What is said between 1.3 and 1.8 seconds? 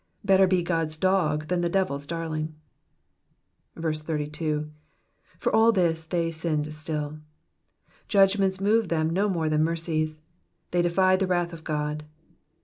than the